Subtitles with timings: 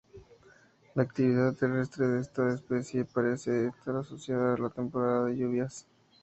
[0.95, 5.87] La actividad terrestre de esta especie parece estar asociada a la temporada de lluvias.